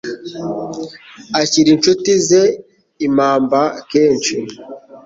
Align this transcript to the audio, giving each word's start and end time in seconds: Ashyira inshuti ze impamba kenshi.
Ashyira 1.39 1.69
inshuti 1.75 2.09
ze 2.27 2.41
impamba 3.07 3.61
kenshi. 3.91 4.35